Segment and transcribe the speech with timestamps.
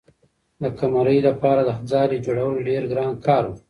[0.61, 3.51] د قمرۍ لپاره د ځالۍ جوړول ډېر ګران کار و.